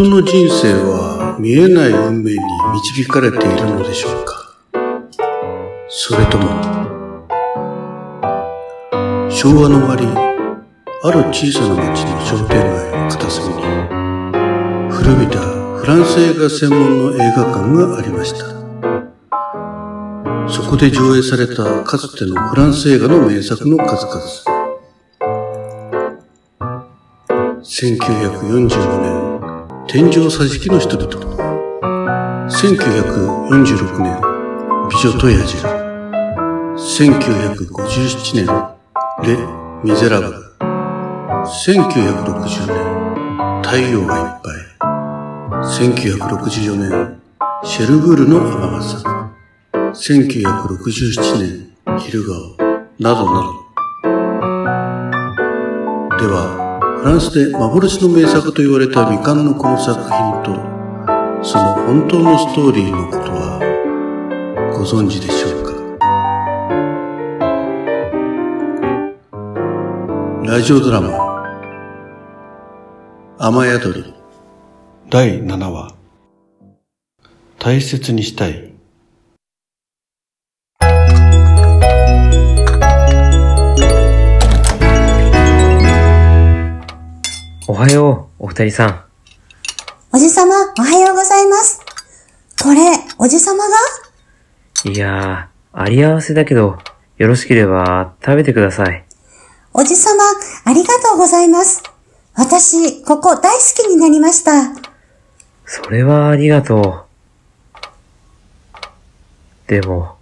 [0.00, 2.38] 人の人生は見えない運命に
[2.72, 4.56] 導かれているのでしょうか？
[5.90, 6.48] それとも、
[9.28, 10.06] 昭和の終わり、
[11.02, 13.62] ある小さな町の商店街の片隅に、
[14.90, 18.46] 古びたフランス映画専門の映画館がありました。
[20.48, 24.18] そこで上映されたかつてのフランス映画の名作の数々。
[27.62, 29.39] 1945年、
[29.92, 31.10] 天井桟敷の人々。
[32.48, 34.20] 1946年、
[34.88, 35.66] 美女と野獣。
[36.76, 38.46] 1957年、
[39.24, 39.36] レ・
[39.82, 40.34] ミゼラブル。
[41.66, 45.66] 1960年、太陽がいっぱい。
[45.66, 47.20] 1964年、
[47.64, 48.98] シェルブールの雨傘。
[49.92, 52.56] 1967年、昼顔。
[53.00, 53.54] などなど。
[56.16, 56.59] では、
[57.00, 60.52] フランスで幻の名作と言われた未完のこの作品と、
[61.42, 63.58] その本当のストーリーのことは、
[64.76, 65.70] ご存知でしょうか？
[70.46, 71.08] ラジオドラマ、
[73.38, 74.12] 雨宿り、
[75.08, 75.94] 第7話、
[77.58, 78.69] 大切にしたい。
[87.70, 89.04] おはよう、お二人さん。
[90.12, 91.80] おじさま、おはようございます。
[92.60, 92.80] これ、
[93.16, 93.76] おじさまが？
[94.90, 96.78] いやー、あり合わせだけど、
[97.16, 99.04] よろしければ食べてください。
[99.72, 100.24] おじさま、
[100.68, 101.84] ありがとうございます。
[102.34, 104.50] 私、ここ大好きになりました。
[105.64, 107.06] それはありがと
[109.68, 109.70] う。
[109.70, 110.16] でも、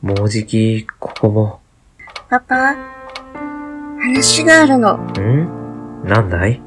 [0.00, 1.60] もうじき、ここも。
[2.30, 2.74] パパ、
[4.00, 4.94] 話があるの。
[4.94, 6.02] ん？
[6.08, 6.62] なんだい？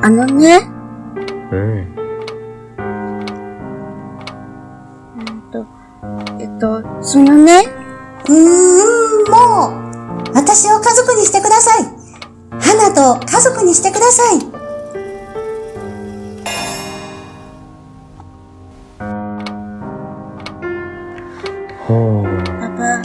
[0.00, 0.60] あのね、
[1.50, 1.94] うん。
[5.18, 5.66] うんと、
[6.38, 7.64] えっと、そのね、
[8.28, 9.70] うーん、も
[10.30, 11.84] う、私を家族にしてください。
[12.60, 14.38] 花と家族にしてください。
[21.86, 22.24] ほう。
[22.60, 23.02] パパ、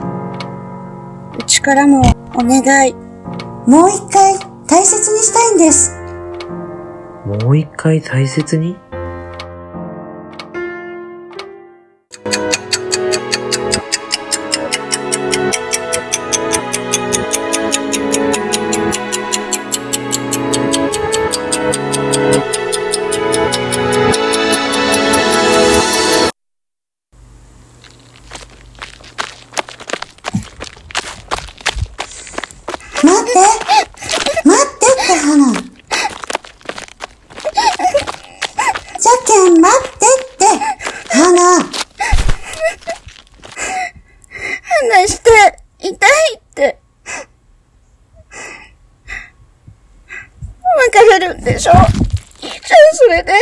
[1.39, 2.01] うちからも
[2.35, 2.93] お願い。
[3.65, 4.37] もう一回、
[4.67, 6.02] 大切にしたいんです。
[7.25, 8.75] もう一回大切に
[45.07, 45.29] して、
[45.79, 46.79] 痛いって。
[50.91, 51.71] 別れるんでしょ？
[51.71, 52.59] いいじゃん、
[52.93, 53.33] それで。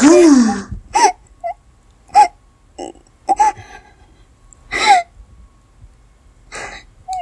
[0.00, 0.74] 花。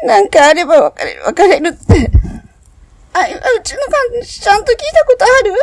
[0.05, 2.11] なんかあれば別れる、別れるって。
[3.13, 5.55] 愛はうちの感じちゃんと聞いたことある？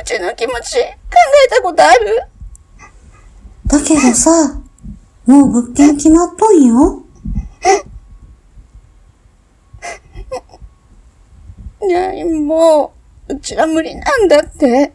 [0.00, 0.86] うちの気持ち考
[1.46, 2.22] えたことある？
[3.72, 4.60] だけどさ、
[5.24, 7.02] もう物件決まっとんよ。
[11.82, 12.92] いや、も
[13.26, 14.92] う、うちは無理なんだって。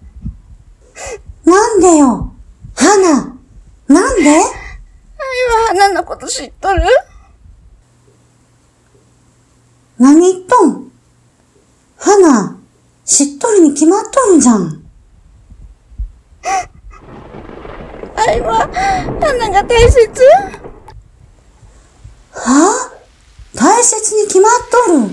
[1.44, 2.32] なんでよ？
[2.76, 3.36] 花。
[3.88, 4.30] なんで？
[4.30, 4.46] 愛は
[5.70, 6.84] 花のこと知っとる？
[9.98, 10.92] 何言っとん？
[11.98, 12.59] 花。
[13.06, 14.87] 知っとるに決まっとるじゃん。
[18.28, 18.68] 愛は
[19.22, 20.22] 花が大切？
[22.34, 22.92] は？
[23.56, 25.09] ぁ大切に決まっとる。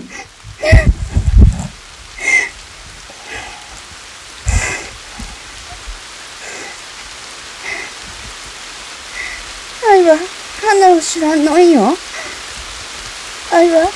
[9.89, 10.17] 愛は
[10.61, 11.97] 花を知らんのんよ？
[13.53, 13.89] 愛は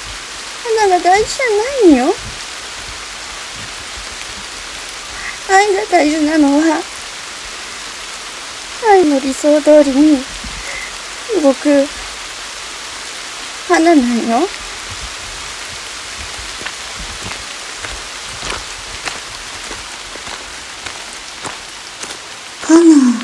[0.79, 1.47] 花が大事じゃ
[1.91, 2.15] ないんよ？
[5.51, 6.81] 愛が大事なのは、
[8.89, 10.19] 愛の理想通りに
[11.43, 11.87] 動く
[13.69, 14.49] 花なんよ。
[22.63, 23.18] 花。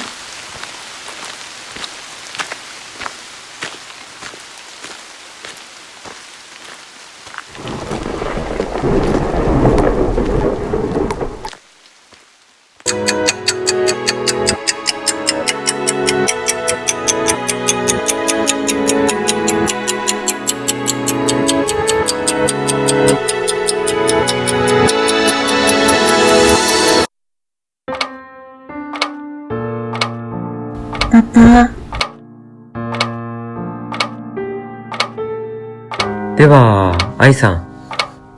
[36.36, 37.64] では、愛さん。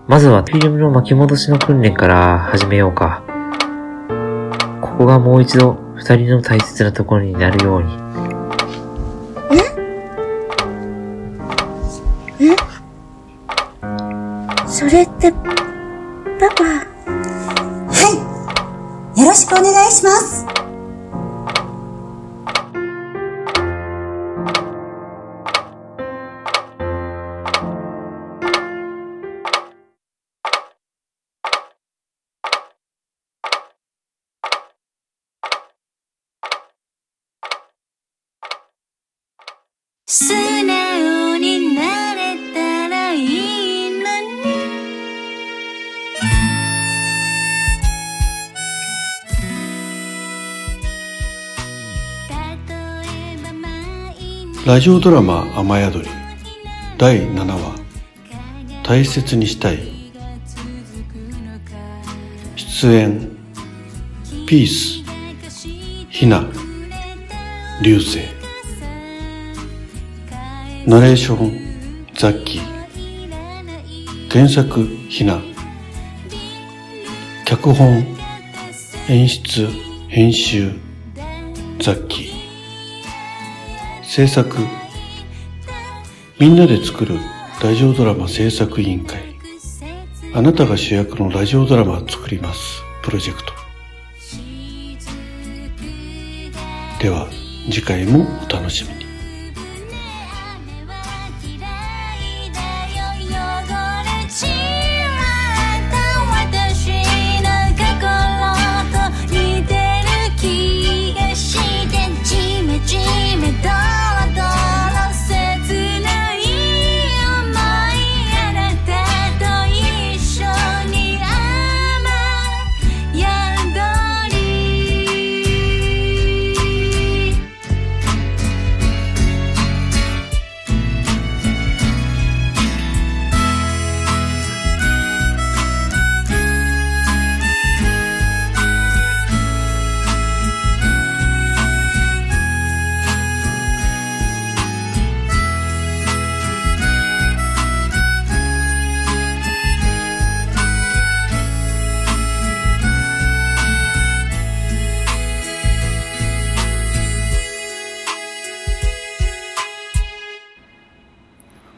[0.06, 3.22] まずはフィルムの巻き戻しの訓練から始めようか。
[4.82, 7.88] ここがもう一度二人の大切なところになるように。
[14.69, 16.84] それって、パパ、は
[19.16, 19.20] い。
[19.20, 20.65] よろしくお願いします。
[40.08, 44.06] 素直になれたらいいのに。
[54.64, 56.09] ラジオドラマ「雨宿り」
[56.99, 57.75] 第7話
[58.87, 59.81] 「大切にしたい」
[62.55, 63.29] 出演
[64.47, 65.02] ピース
[66.11, 66.44] ひな
[67.82, 68.36] 流星
[70.87, 75.43] ナレーションザッキー原作ひな。
[77.44, 78.06] 脚本
[79.09, 79.67] 演出
[80.06, 80.71] 編集
[81.81, 84.59] ザッキー制作
[86.38, 87.19] みんなで作る
[87.65, 89.35] ラジオドラマ制作委員会。
[90.35, 92.81] あなたが主役のラジオドラマを作ります。
[93.03, 93.53] プロジェクト。
[97.03, 97.29] では
[97.73, 98.95] 次回もお楽しみ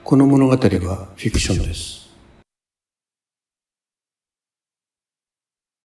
[0.09, 2.08] この物語はフィクションです。